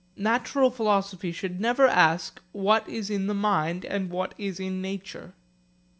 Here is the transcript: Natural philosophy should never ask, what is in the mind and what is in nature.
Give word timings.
Natural 0.17 0.71
philosophy 0.71 1.31
should 1.31 1.61
never 1.61 1.85
ask, 1.85 2.39
what 2.53 2.89
is 2.89 3.11
in 3.11 3.27
the 3.27 3.35
mind 3.35 3.85
and 3.85 4.09
what 4.09 4.33
is 4.39 4.59
in 4.59 4.81
nature. 4.81 5.33